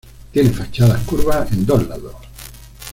[0.31, 2.15] Tiene fachadas curvas en dos lados.